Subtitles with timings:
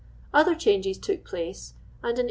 [0.33, 2.19] Other changi^s took place, and in l.